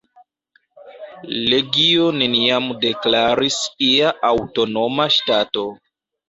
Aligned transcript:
Legio 1.51 2.07
neniam 2.21 2.71
deklaris 2.85 3.59
ia 3.89 4.15
aŭtonoma 4.31 5.07
ŝtato. 5.19 5.69